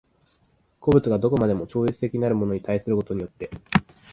[0.79, 3.51] 個物が何処までも超越的なるものに対することによって